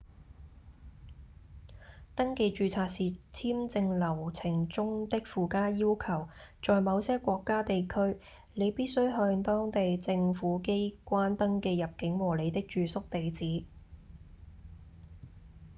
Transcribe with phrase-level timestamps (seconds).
[2.15, 6.27] 登記註冊是簽證流程中的附加要求
[6.65, 8.17] 在某些國家/地區
[8.55, 13.63] 你必須向當地政府機關登記入境和您的住宿地址